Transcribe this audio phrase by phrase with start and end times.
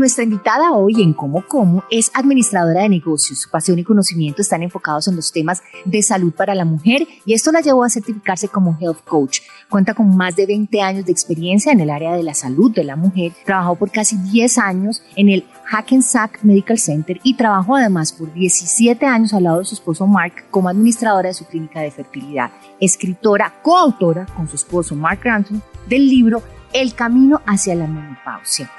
[0.00, 3.40] Nuestra invitada hoy en Como Como es administradora de negocios.
[3.40, 7.34] Su pasión y conocimiento están enfocados en los temas de salud para la mujer y
[7.34, 9.40] esto la llevó a certificarse como Health Coach.
[9.68, 12.82] Cuenta con más de 20 años de experiencia en el área de la salud de
[12.82, 13.32] la mujer.
[13.44, 19.04] Trabajó por casi 10 años en el Hackensack Medical Center y trabajó además por 17
[19.04, 22.50] años al lado de su esposo Mark como administradora de su clínica de fertilidad.
[22.80, 28.70] Escritora, coautora con su esposo Mark Granton del libro El camino hacia la menopausia.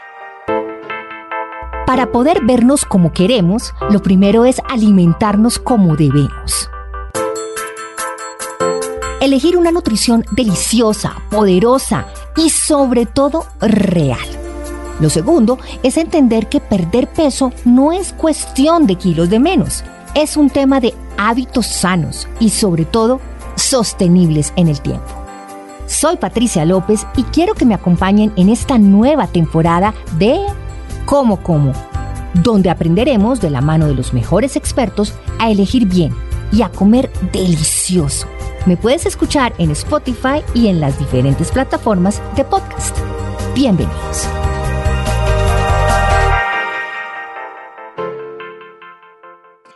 [1.91, 6.69] Para poder vernos como queremos, lo primero es alimentarnos como debemos.
[9.19, 12.05] Elegir una nutrición deliciosa, poderosa
[12.37, 14.25] y sobre todo real.
[15.01, 19.83] Lo segundo es entender que perder peso no es cuestión de kilos de menos,
[20.15, 23.19] es un tema de hábitos sanos y sobre todo
[23.55, 25.11] sostenibles en el tiempo.
[25.87, 30.39] Soy Patricia López y quiero que me acompañen en esta nueva temporada de
[31.11, 31.73] Como Como,
[32.35, 36.15] donde aprenderemos de la mano de los mejores expertos a elegir bien
[36.53, 38.27] y a comer delicioso.
[38.65, 42.97] Me puedes escuchar en Spotify y en las diferentes plataformas de podcast.
[43.53, 44.40] Bienvenidos.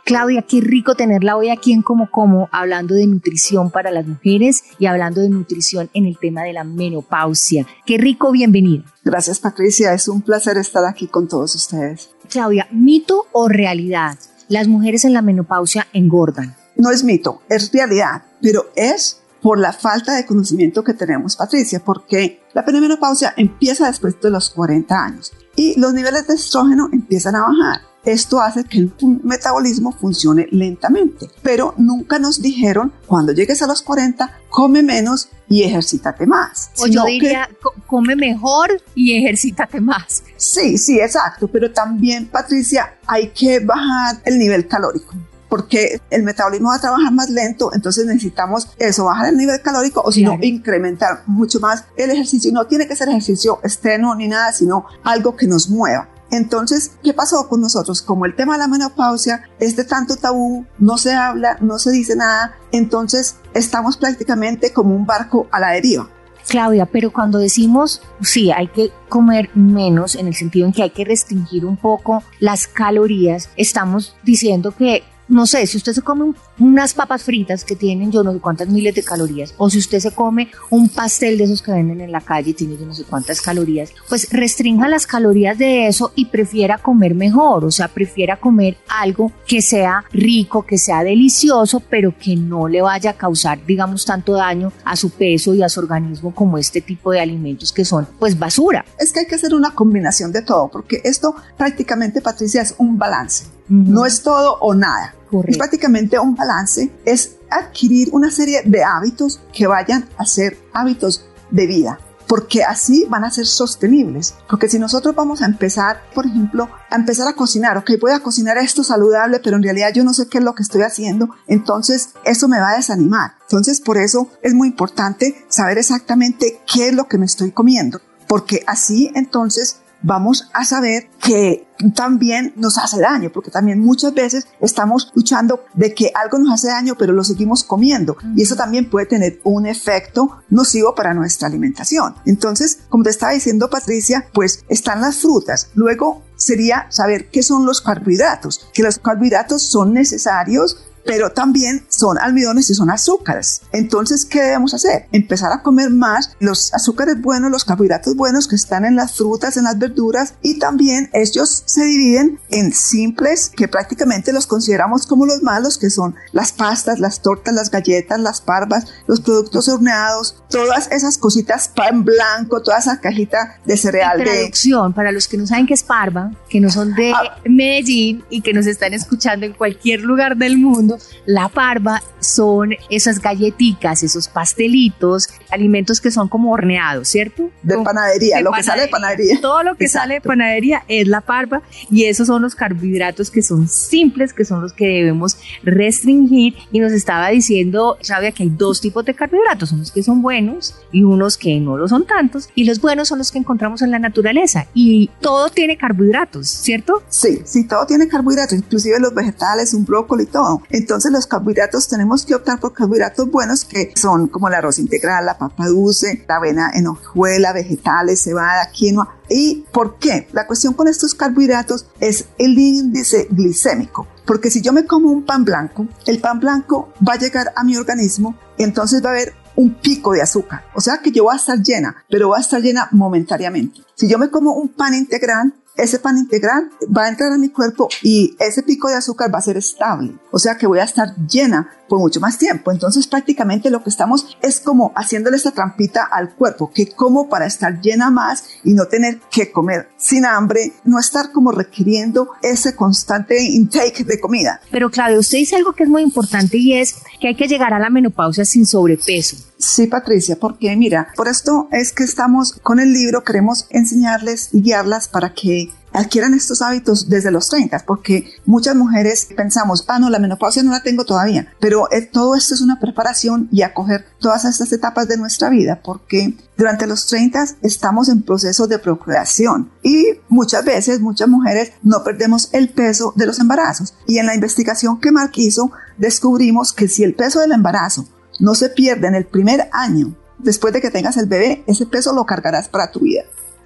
[0.06, 4.62] Claudia, qué rico tenerla hoy aquí en Como Como, hablando de nutrición para las mujeres
[4.78, 7.66] y hablando de nutrición en el tema de la menopausia.
[7.84, 8.84] Qué rico, bienvenida.
[9.04, 12.10] Gracias Patricia, es un placer estar aquí con todos ustedes.
[12.30, 14.16] Claudia, ¿mito o realidad?
[14.46, 16.54] ¿Las mujeres en la menopausia engordan?
[16.76, 21.82] No es mito, es realidad, pero es por la falta de conocimiento que tenemos, Patricia,
[21.84, 27.34] porque la perimenopausia empieza después de los 40 años y los niveles de estrógeno empiezan
[27.34, 27.95] a bajar.
[28.06, 28.92] Esto hace que el
[29.24, 35.64] metabolismo funcione lentamente, pero nunca nos dijeron cuando llegues a los 40, come menos y
[35.64, 36.70] ejercítate más.
[36.78, 37.48] O yo diría,
[37.86, 40.22] come mejor y ejercítate más.
[40.36, 45.14] Sí, sí, exacto, pero también, Patricia, hay que bajar el nivel calórico
[45.48, 50.02] porque el metabolismo va a trabajar más lento, entonces necesitamos eso, bajar el nivel calórico
[50.04, 52.52] o si no, incrementar mucho más el ejercicio.
[52.52, 56.08] No tiene que ser ejercicio externo ni nada, sino algo que nos mueva.
[56.30, 58.02] Entonces, ¿qué pasó con nosotros?
[58.02, 61.90] Como el tema de la menopausia es de tanto tabú, no se habla, no se
[61.90, 66.08] dice nada, entonces estamos prácticamente como un barco a la deriva.
[66.48, 70.90] Claudia, pero cuando decimos, sí, hay que comer menos, en el sentido en que hay
[70.90, 76.32] que restringir un poco las calorías, estamos diciendo que no sé, si usted se come
[76.58, 80.00] unas papas fritas que tienen yo no sé cuántas miles de calorías, o si usted
[80.00, 82.94] se come un pastel de esos que venden en la calle y tiene yo no
[82.94, 87.88] sé cuántas calorías, pues restrinja las calorías de eso y prefiera comer mejor, o sea,
[87.88, 93.16] prefiera comer algo que sea rico, que sea delicioso, pero que no le vaya a
[93.16, 97.20] causar, digamos, tanto daño a su peso y a su organismo como este tipo de
[97.20, 98.84] alimentos que son, pues, basura.
[98.98, 102.98] Es que hay que hacer una combinación de todo, porque esto prácticamente, Patricia, es un
[102.98, 103.55] balance.
[103.68, 105.14] No es todo o nada.
[105.46, 111.26] Es prácticamente un balance, es adquirir una serie de hábitos que vayan a ser hábitos
[111.50, 114.34] de vida porque así van a ser sostenibles.
[114.48, 118.20] Porque si nosotros vamos a empezar, por ejemplo, a empezar a cocinar, ok, voy a
[118.20, 121.30] cocinar esto saludable, pero en realidad yo no sé qué es lo que estoy haciendo,
[121.46, 123.32] entonces eso me va a desanimar.
[123.42, 128.00] Entonces por eso es muy importante saber exactamente qué es lo que me estoy comiendo,
[128.28, 134.46] porque así entonces vamos a saber que también nos hace daño, porque también muchas veces
[134.60, 138.16] estamos luchando de que algo nos hace daño, pero lo seguimos comiendo.
[138.34, 142.14] Y eso también puede tener un efecto nocivo para nuestra alimentación.
[142.24, 145.70] Entonces, como te estaba diciendo Patricia, pues están las frutas.
[145.74, 152.18] Luego sería saber qué son los carbohidratos, que los carbohidratos son necesarios pero también son
[152.18, 153.62] almidones y son azúcares.
[153.72, 155.06] Entonces, ¿qué debemos hacer?
[155.12, 159.56] Empezar a comer más los azúcares buenos, los carbohidratos buenos que están en las frutas,
[159.56, 165.26] en las verduras y también ellos se dividen en simples que prácticamente los consideramos como
[165.26, 170.42] los malos, que son las pastas, las tortas, las galletas, las parvas, los productos horneados,
[170.50, 174.22] todas esas cositas, pan blanco, toda esa cajita de cereal.
[174.22, 177.36] Traducción, para los que no saben qué es parva, que no son de ah.
[177.44, 180.95] Medellín y que nos están escuchando en cualquier lugar del mundo,
[181.26, 187.50] la parva son esas galletitas, esos pastelitos, alimentos que son como horneados, ¿cierto?
[187.62, 189.40] De panadería, lo que sale de panadería.
[189.40, 193.42] Todo lo que sale de panadería es la parva y esos son los carbohidratos que
[193.42, 198.50] son simples, que son los que debemos restringir y nos estaba diciendo, sabía que hay
[198.50, 202.48] dos tipos de carbohidratos, unos que son buenos y unos que no lo son tantos
[202.54, 207.02] y los buenos son los que encontramos en la naturaleza y todo tiene carbohidratos, ¿cierto?
[207.08, 210.62] Sí, sí, todo tiene carbohidratos, inclusive los vegetales, un brócoli y todo.
[210.70, 215.26] Entonces los carbohidratos tenemos que optar por carbohidratos buenos que son como el arroz integral,
[215.26, 219.16] la papa dulce, la avena en hojuela, vegetales, cebada, quinoa.
[219.28, 220.28] ¿Y por qué?
[220.32, 224.06] La cuestión con estos carbohidratos es el índice glicémico.
[224.24, 227.62] Porque si yo me como un pan blanco, el pan blanco va a llegar a
[227.64, 230.64] mi organismo y entonces va a haber un pico de azúcar.
[230.74, 233.80] O sea que yo voy a estar llena, pero voy a estar llena momentáneamente.
[233.94, 237.48] Si yo me como un pan integral, ese pan integral va a entrar a mi
[237.50, 240.14] cuerpo y ese pico de azúcar va a ser estable.
[240.30, 242.72] O sea que voy a estar llena por mucho más tiempo.
[242.72, 247.46] Entonces prácticamente lo que estamos es como haciéndole esta trampita al cuerpo, que como para
[247.46, 252.74] estar llena más y no tener que comer sin hambre, no estar como requiriendo ese
[252.74, 254.60] constante intake de comida.
[254.70, 257.72] Pero Claudia, usted dice algo que es muy importante y es que hay que llegar
[257.74, 259.36] a la menopausia sin sobrepeso.
[259.58, 264.62] Sí, Patricia, porque mira, por esto es que estamos con el libro, queremos enseñarles y
[264.62, 270.10] guiarlas para que adquieran estos hábitos desde los 30, porque muchas mujeres pensamos, ah, no,
[270.10, 274.04] la menopausia no la tengo todavía, pero eh, todo esto es una preparación y acoger
[274.18, 279.70] todas estas etapas de nuestra vida, porque durante los 30 estamos en proceso de procreación
[279.82, 283.94] y muchas veces, muchas mujeres no perdemos el peso de los embarazos.
[284.06, 288.08] Y en la investigación que Mark hizo, descubrimos que si el peso del embarazo
[288.38, 292.12] no se pierde en el primer año, después de que tengas el bebé, ese peso
[292.12, 293.22] lo cargarás para tu vida.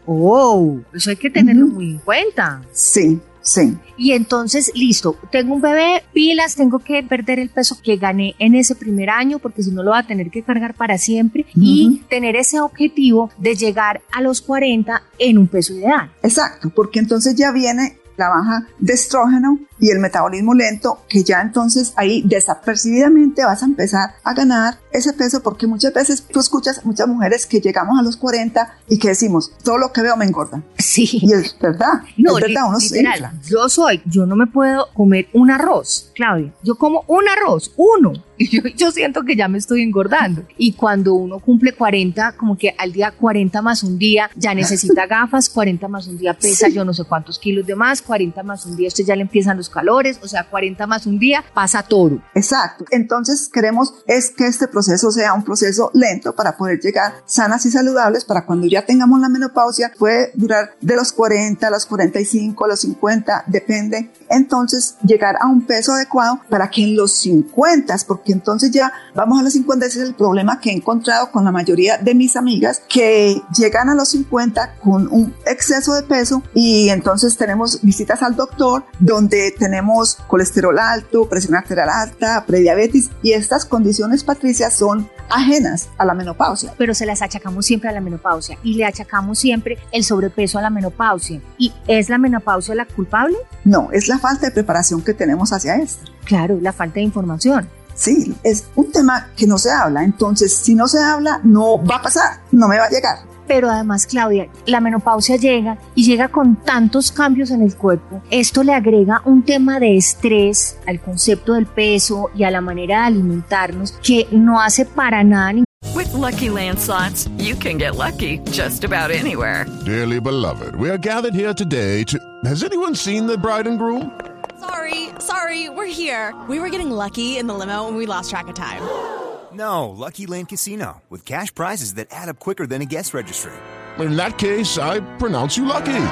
[0.07, 2.63] Oh, eso hay que tenerlo muy en cuenta.
[2.73, 3.77] Sí, sí.
[3.97, 8.55] Y entonces, listo, tengo un bebé, pilas, tengo que perder el peso que gané en
[8.55, 12.03] ese primer año, porque si no lo va a tener que cargar para siempre, y
[12.09, 16.11] tener ese objetivo de llegar a los 40 en un peso ideal.
[16.23, 21.41] Exacto, porque entonces ya viene la baja de estrógeno y el metabolismo lento, que ya
[21.41, 26.85] entonces ahí desapercibidamente vas a empezar a ganar ese peso, porque muchas veces tú escuchas
[26.85, 30.27] muchas mujeres que llegamos a los 40 y que decimos, todo lo que veo me
[30.27, 30.63] engorda.
[30.79, 31.09] Sí.
[31.13, 32.03] Y es verdad.
[32.19, 33.03] No, es verdad, uno se
[33.49, 36.53] Yo soy, yo no me puedo comer un arroz, Claudia.
[36.63, 38.13] Yo como un arroz, uno.
[38.41, 40.45] Y yo, yo siento que ya me estoy engordando.
[40.57, 45.07] Y cuando uno cumple 40, como que al día 40 más un día ya necesita
[45.07, 48.67] gafas, 40 más un día pesa yo no sé cuántos kilos de más, 40 más
[48.67, 51.85] un día usted ya le empiezan los calores, o sea, 40 más un día pasa
[51.85, 52.21] todo.
[52.35, 52.85] Exacto.
[52.91, 57.71] Entonces queremos es que este proceso sea un proceso lento para poder llegar sanas y
[57.71, 62.65] saludables para cuando ya tengamos la menopausia, puede durar de los 40 a los 45,
[62.65, 64.11] a los 50, depende.
[64.29, 69.39] Entonces llegar a un peso adecuado para que en los 50, porque entonces ya vamos
[69.39, 72.35] a los 50, ese es el problema que he encontrado con la mayoría de mis
[72.35, 78.23] amigas que llegan a los 50 con un exceso de peso y entonces tenemos visitas
[78.23, 85.11] al doctor donde tenemos colesterol alto, presión arterial alta, prediabetes y estas condiciones, Patricia, son
[85.29, 86.73] ajenas a la menopausia.
[86.79, 90.63] Pero se las achacamos siempre a la menopausia y le achacamos siempre el sobrepeso a
[90.63, 91.43] la menopausia.
[91.59, 93.37] ¿Y es la menopausia la culpable?
[93.65, 96.11] No, es la falta de preparación que tenemos hacia esto.
[96.25, 97.69] Claro, la falta de información.
[97.95, 101.97] Sí, es un tema que no se habla, entonces si no se habla no va
[101.97, 106.29] a pasar, no me va a llegar pero además, Claudia, la menopausia llega y llega
[106.29, 108.23] con tantos cambios en el cuerpo.
[108.31, 113.01] Esto le agrega un tema de estrés al concepto del peso y a la manera
[113.01, 115.65] de alimentarnos que no hace para nada ni
[115.97, 119.67] With lucky landslots, you can get lucky just about anywhere.
[119.85, 122.21] Dearly beloved, we are gathered here today to.
[122.45, 124.13] Has anyone seen the bride and groom?
[124.61, 126.33] Sorry, sorry, we're here.
[126.49, 129.19] We were getting lucky in the limo and we lost track of time.
[129.61, 133.53] No, Lucky Land Casino, with cash prizes that add up quicker than a guest registry.
[133.99, 136.07] In that case, I pronounce you lucky.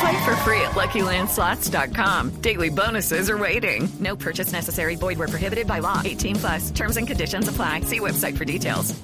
[0.00, 2.42] Play for free at LuckyLandSlots.com.
[2.42, 3.88] Daily bonuses are waiting.
[4.00, 4.96] No purchase necessary.
[4.96, 6.02] Void where prohibited by law.
[6.04, 6.70] 18 plus.
[6.72, 7.80] Terms and conditions apply.
[7.80, 8.94] See website for details.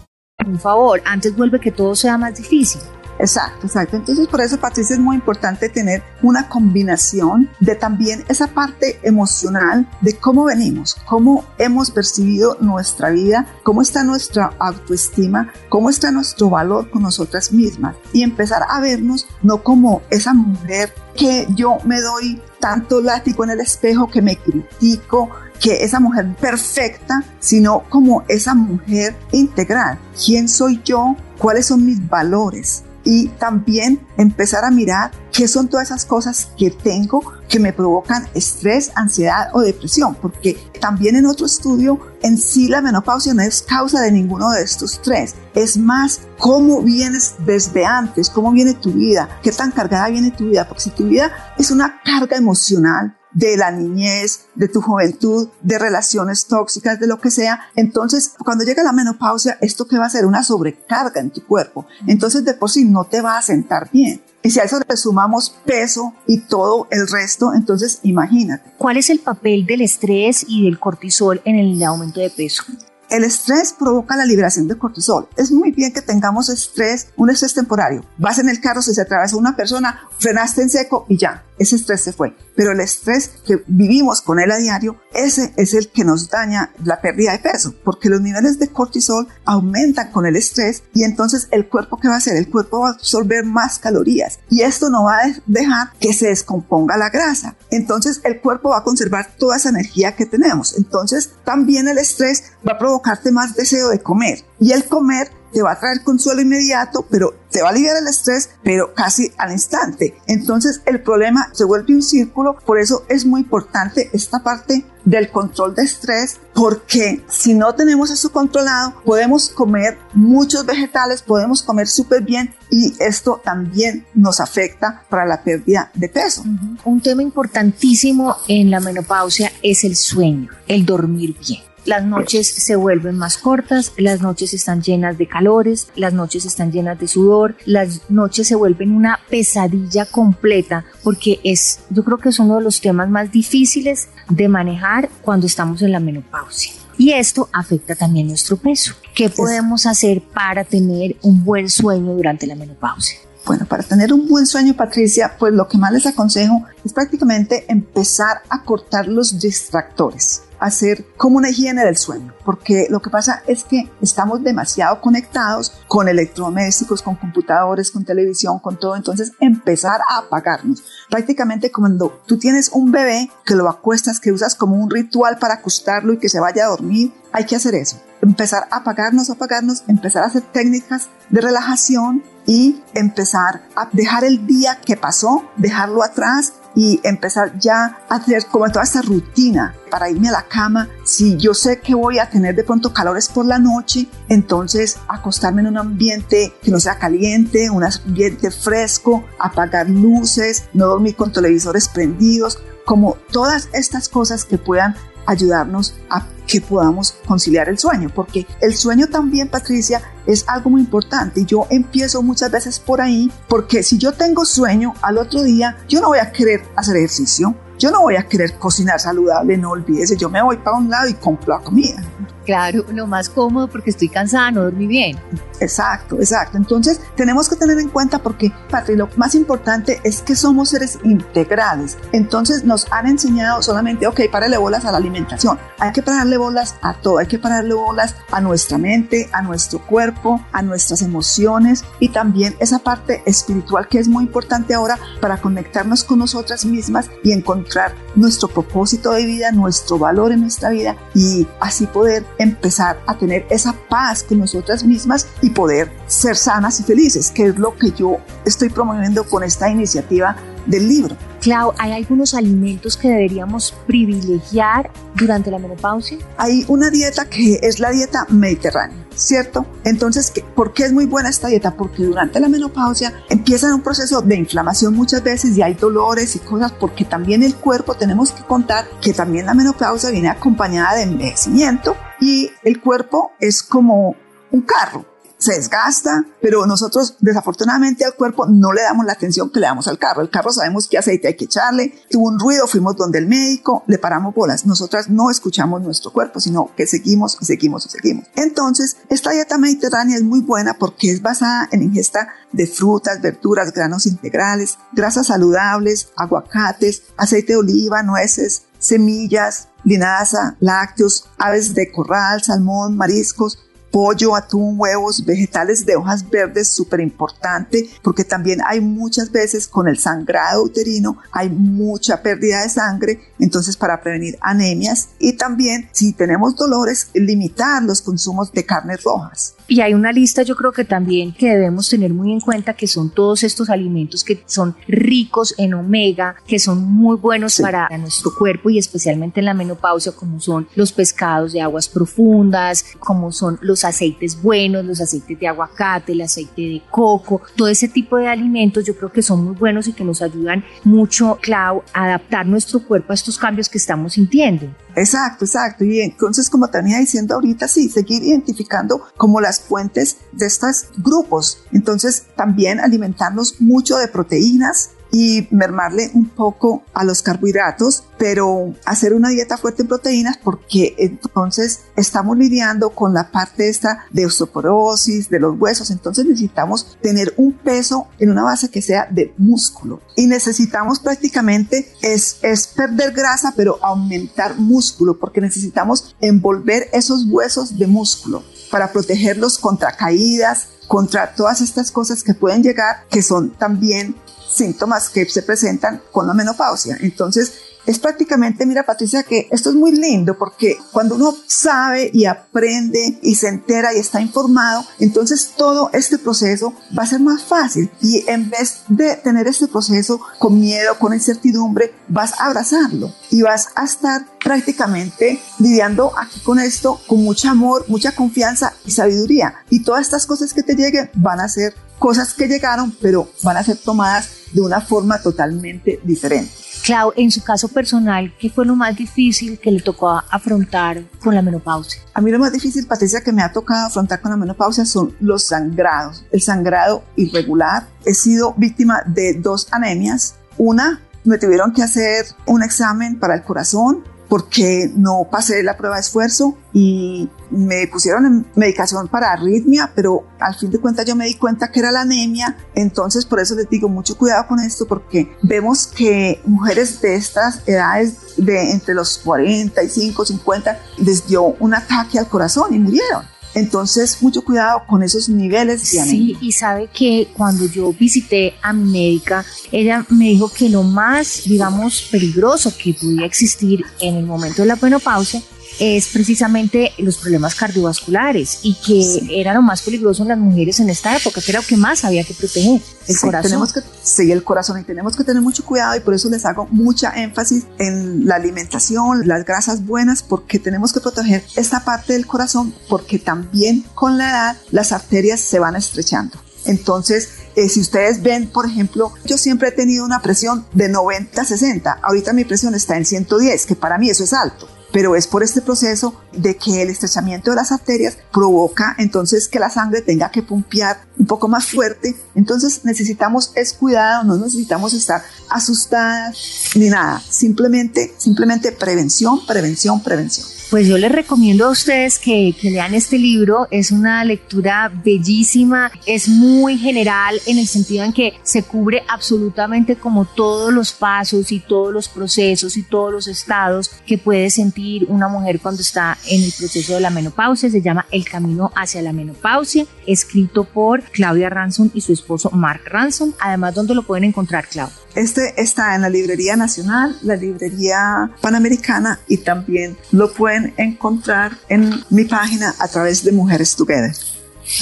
[0.45, 2.81] Un favor, antes vuelve que todo sea más difícil.
[3.21, 3.97] Exacto, exacto.
[3.97, 9.87] Entonces por eso, Patricia, es muy importante tener una combinación de también esa parte emocional
[10.01, 16.49] de cómo venimos, cómo hemos percibido nuestra vida, cómo está nuestra autoestima, cómo está nuestro
[16.49, 22.01] valor con nosotras mismas y empezar a vernos no como esa mujer que yo me
[22.01, 25.29] doy tanto látigo en el espejo que me critico,
[25.61, 29.99] que esa mujer perfecta, sino como esa mujer integral.
[30.25, 31.17] ¿Quién soy yo?
[31.39, 32.85] ¿Cuáles son mis valores?
[33.05, 38.29] Y también empezar a mirar qué son todas esas cosas que tengo que me provocan
[38.35, 43.63] estrés, ansiedad o depresión, porque también en otro estudio, en sí la menopausia no es
[43.63, 48.93] causa de ninguno de estos tres, es más cómo vienes desde antes, cómo viene tu
[48.93, 53.17] vida, qué tan cargada viene tu vida, porque si tu vida es una carga emocional,
[53.33, 57.61] de la niñez, de tu juventud, de relaciones tóxicas, de lo que sea.
[57.77, 61.87] Entonces, cuando llega la menopausia, esto que va a ser una sobrecarga en tu cuerpo.
[62.07, 64.23] Entonces, de por sí no te va a sentar bien.
[64.43, 68.73] Y si a eso le sumamos peso y todo el resto, entonces imagínate.
[68.79, 72.65] ¿Cuál es el papel del estrés y del cortisol en el aumento de peso?
[73.11, 75.29] El estrés provoca la liberación de cortisol.
[75.37, 78.05] Es muy bien que tengamos estrés, un estrés temporario.
[78.19, 81.77] Vas en el carro, se se atravesó una persona, frenaste en seco y ya, ese
[81.77, 82.35] estrés se fue.
[82.57, 86.73] Pero el estrés que vivimos con él a diario, ese es el que nos daña
[86.83, 91.49] la pérdida de peso, porque los niveles de cortisol aumentan con el estrés y entonces
[91.51, 92.37] el cuerpo ¿qué va a hacer?
[92.37, 96.29] El cuerpo va a absorber más calorías y esto no va a dejar que se
[96.29, 97.57] descomponga la grasa.
[97.71, 100.77] Entonces el cuerpo va a conservar toda esa energía que tenemos.
[100.79, 105.63] Entonces también el estrés va a provocarte más deseo de comer y el comer te
[105.63, 109.53] va a traer consuelo inmediato, pero te va a aliviar el estrés, pero casi al
[109.53, 110.15] instante.
[110.27, 115.31] Entonces el problema se vuelve un círculo, por eso es muy importante esta parte del
[115.31, 121.89] control de estrés, porque si no tenemos eso controlado, podemos comer muchos vegetales, podemos comer
[121.89, 126.45] súper bien y esto también nos afecta para la pérdida de peso.
[126.85, 131.70] Un tema importantísimo en la menopausia es el sueño, el dormir bien.
[131.87, 136.71] Las noches se vuelven más cortas, las noches están llenas de calores, las noches están
[136.73, 142.29] llenas de sudor, las noches se vuelven una pesadilla completa porque es, yo creo que
[142.29, 146.75] es uno de los temas más difíciles de manejar cuando estamos en la menopausia.
[146.99, 148.93] Y esto afecta también nuestro peso.
[149.15, 153.19] ¿Qué podemos hacer para tener un buen sueño durante la menopausia?
[153.47, 157.65] Bueno, para tener un buen sueño, Patricia, pues lo que más les aconsejo es prácticamente
[157.69, 163.43] empezar a cortar los distractores hacer como una higiene del sueño, porque lo que pasa
[163.47, 170.01] es que estamos demasiado conectados con electrodomésticos, con computadores, con televisión, con todo, entonces empezar
[170.09, 170.85] a apagarnos.
[171.09, 175.55] Prácticamente cuando tú tienes un bebé que lo acuestas, que usas como un ritual para
[175.55, 178.01] acostarlo y que se vaya a dormir, hay que hacer eso.
[178.23, 184.47] Empezar a apagarnos, apagarnos, empezar a hacer técnicas de relajación y empezar a dejar el
[184.47, 190.09] día que pasó, dejarlo atrás y empezar ya a hacer como toda esta rutina para
[190.09, 190.89] irme a la cama.
[191.05, 195.63] Si yo sé que voy a tener de pronto calores por la noche, entonces acostarme
[195.63, 201.33] en un ambiente que no sea caliente, un ambiente fresco, apagar luces, no dormir con
[201.33, 204.97] televisores prendidos, como todas estas cosas que puedan
[205.27, 210.81] ayudarnos a que podamos conciliar el sueño, porque el sueño también, Patricia, es algo muy
[210.81, 211.45] importante.
[211.45, 216.01] Yo empiezo muchas veces por ahí, porque si yo tengo sueño al otro día, yo
[216.01, 220.17] no voy a querer hacer ejercicio, yo no voy a querer cocinar saludable, no olvídese,
[220.17, 222.03] yo me voy para un lado y compro la comida.
[222.51, 225.17] Claro, lo más cómodo porque estoy cansada, no dormí bien.
[225.61, 226.57] Exacto, exacto.
[226.57, 230.99] Entonces tenemos que tener en cuenta porque, Patri, lo más importante es que somos seres
[231.05, 231.97] integrales.
[232.11, 235.61] Entonces nos han enseñado solamente, ok, párale bolas a la alimentación.
[235.79, 239.79] Hay que pararle bolas a todo, hay que pararle bolas a nuestra mente, a nuestro
[239.87, 245.37] cuerpo, a nuestras emociones y también esa parte espiritual que es muy importante ahora para
[245.37, 250.97] conectarnos con nosotras mismas y encontrar nuestro propósito de vida, nuestro valor en nuestra vida
[251.15, 256.81] y así poder empezar a tener esa paz con nosotras mismas y poder ser sanas
[256.81, 261.17] y felices, que es lo que yo estoy promoviendo con esta iniciativa del libro.
[261.41, 266.19] Clau, ¿hay algunos alimentos que deberíamos privilegiar durante la menopausia?
[266.37, 269.65] Hay una dieta que es la dieta mediterránea, ¿cierto?
[269.85, 271.75] Entonces, ¿por qué es muy buena esta dieta?
[271.75, 276.41] Porque durante la menopausia empieza un proceso de inflamación muchas veces y hay dolores y
[276.41, 281.03] cosas, porque también el cuerpo tenemos que contar que también la menopausia viene acompañada de
[281.05, 284.15] envejecimiento y el cuerpo es como
[284.51, 285.05] un carro
[285.41, 289.89] se desgasta, pero nosotros desafortunadamente al cuerpo no le damos la atención que le damos
[289.89, 290.21] al carro.
[290.21, 293.83] El carro sabemos qué aceite hay que echarle, tuvo un ruido, fuimos donde el médico,
[293.87, 294.67] le paramos bolas.
[294.67, 298.27] Nosotras no escuchamos nuestro cuerpo, sino que seguimos y seguimos y seguimos.
[298.37, 303.73] Entonces, esta dieta mediterránea es muy buena porque es basada en ingesta de frutas, verduras,
[303.73, 312.43] granos integrales, grasas saludables, aguacates, aceite de oliva, nueces, semillas, linaza, lácteos, aves de corral,
[312.43, 313.59] salmón, mariscos,
[313.91, 319.89] pollo, atún, huevos, vegetales de hojas verdes, súper importante, porque también hay muchas veces con
[319.89, 326.13] el sangrado uterino, hay mucha pérdida de sangre, entonces para prevenir anemias y también si
[326.13, 329.55] tenemos dolores, limitar los consumos de carnes rojas.
[329.71, 332.89] Y hay una lista yo creo que también que debemos tener muy en cuenta que
[332.89, 338.35] son todos estos alimentos que son ricos en omega, que son muy buenos para nuestro
[338.35, 343.61] cuerpo y especialmente en la menopausia como son los pescados de aguas profundas, como son
[343.63, 348.27] los aceites buenos, los aceites de aguacate, el aceite de coco, todo ese tipo de
[348.27, 352.45] alimentos yo creo que son muy buenos y que nos ayudan mucho, Clau, a adaptar
[352.45, 354.67] nuestro cuerpo a estos cambios que estamos sintiendo.
[354.97, 355.85] Exacto, exacto.
[355.85, 360.87] Y entonces, como te venía diciendo ahorita, sí, seguir identificando como las fuentes de estos
[360.99, 361.65] grupos.
[361.73, 369.15] Entonces, también alimentarnos mucho de proteínas, y mermarle un poco a los carbohidratos, pero hacer
[369.15, 375.29] una dieta fuerte en proteínas porque entonces estamos lidiando con la parte esta de osteoporosis,
[375.29, 380.01] de los huesos, entonces necesitamos tener un peso en una base que sea de músculo.
[380.17, 387.79] Y necesitamos prácticamente es, es perder grasa pero aumentar músculo porque necesitamos envolver esos huesos
[387.79, 393.51] de músculo para protegerlos contra caídas, contra todas estas cosas que pueden llegar, que son
[393.51, 394.17] también
[394.49, 396.97] síntomas que se presentan con la menopausia.
[397.01, 397.53] Entonces,
[397.87, 403.19] es prácticamente, mira Patricia, que esto es muy lindo porque cuando uno sabe y aprende
[403.23, 407.91] y se entera y está informado, entonces todo este proceso va a ser más fácil
[408.01, 413.43] y en vez de tener este proceso con miedo, con incertidumbre, vas a abrazarlo y
[413.43, 419.55] vas a estar prácticamente lidiando aquí con esto con mucho amor, mucha confianza y sabiduría.
[419.71, 423.57] Y todas estas cosas que te lleguen van a ser cosas que llegaron, pero van
[423.57, 426.51] a ser tomadas de una forma totalmente diferente.
[426.91, 431.37] Clau, en su caso personal, ¿qué fue lo más difícil que le tocó afrontar con
[431.37, 432.03] la menopausia?
[432.15, 435.15] A mí lo más difícil, Patricia, que me ha tocado afrontar con la menopausia son
[435.21, 436.25] los sangrados.
[436.33, 437.87] El sangrado irregular.
[438.05, 440.35] He sido víctima de dos anemias.
[440.59, 445.97] Una, me tuvieron que hacer un examen para el corazón porque no pasé la prueba
[445.97, 451.17] de esfuerzo y me pusieron en medicación para arritmia, pero al fin de cuentas yo
[451.17, 454.61] me di cuenta que era la anemia, entonces por eso les digo mucho cuidado con
[454.61, 461.57] esto porque vemos que mujeres de estas edades de entre los 45, 50 les dio
[461.59, 463.25] un ataque al corazón y murieron.
[463.55, 468.73] Entonces, mucho cuidado con esos niveles de Sí, y sabe que cuando yo visité a
[468.73, 474.27] mi médica, ella me dijo que lo más, digamos, peligroso que podía existir en el
[474.27, 475.43] momento de la menopausia
[475.81, 480.91] es precisamente los problemas cardiovasculares y que era lo más peligroso en las mujeres en
[480.91, 483.51] esta época, que era lo que más había que proteger, el corazón.
[483.51, 486.45] Tenemos que seguir el corazón y tenemos que tener mucho cuidado y por eso les
[486.45, 492.13] hago mucha énfasis en la alimentación, las grasas buenas, porque tenemos que proteger esta parte
[492.13, 496.37] del corazón, porque también con la edad las arterias se van estrechando.
[496.67, 502.01] Entonces, eh, si ustedes ven, por ejemplo, yo siempre he tenido una presión de 90-60,
[502.03, 505.43] ahorita mi presión está en 110, que para mí eso es alto pero es por
[505.43, 510.31] este proceso de que el estrechamiento de las arterias provoca entonces que la sangre tenga
[510.31, 512.17] que pumpear un poco más fuerte.
[512.35, 516.37] Entonces necesitamos es cuidado, no necesitamos estar asustadas
[516.75, 520.60] ni nada, simplemente, simplemente prevención, prevención, prevención.
[520.71, 523.67] Pues yo les recomiendo a ustedes que, que, lean este libro.
[523.73, 529.97] Es una lectura bellísima, es muy general en el sentido en que se cubre absolutamente
[529.97, 535.07] como todos los pasos y todos los procesos y todos los estados que puede sentir
[535.09, 537.69] una mujer cuando está en el proceso de la menopausia.
[537.69, 542.83] Se llama El Camino hacia la Menopausia, escrito por Claudia Ransom y su esposo Mark
[542.85, 543.33] Ransom.
[543.41, 544.95] Además, ¿dónde lo pueden encontrar, Claudia?
[545.17, 552.05] Este está en la Librería Nacional, la Librería Panamericana y también lo pueden encontrar en
[552.11, 554.15] mi página a través de Mujeres Together.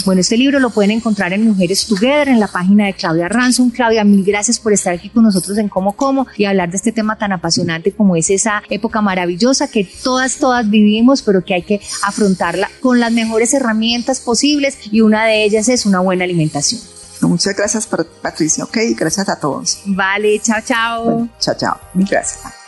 [0.05, 3.71] Bueno, este libro lo pueden encontrar en Mujeres Together, en la página de Claudia Ransom.
[3.71, 6.93] Claudia, mil gracias por estar aquí con nosotros en Como Como y hablar de este
[6.93, 11.63] tema tan apasionante como es esa época maravillosa que todas, todas vivimos, pero que hay
[11.63, 16.81] que afrontarla con las mejores herramientas posibles y una de ellas es una buena alimentación.
[17.23, 17.89] Muchas gracias,
[18.23, 19.81] Patricia, ok, gracias a todos.
[19.87, 21.05] Vale, chao, chao.
[21.05, 21.81] Bueno, chao, chao.
[21.95, 22.68] Gracias.